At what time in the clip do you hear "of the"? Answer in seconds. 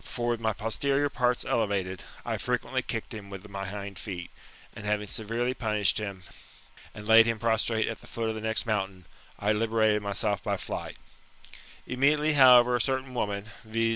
8.28-8.40